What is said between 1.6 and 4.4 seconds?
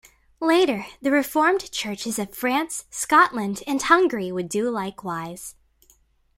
churches of France, Scotland, and Hungary